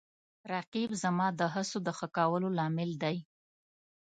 [0.53, 3.17] رقیب زما د هڅو د ښه کولو لامل دی